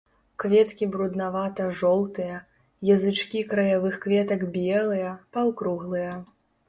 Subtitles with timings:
[0.43, 2.39] Кветкі бруднавата-жоўтыя,
[2.95, 6.11] язычкі краявых кветак белыя, паўкруглыя.